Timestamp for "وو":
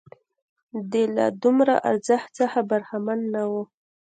3.51-3.63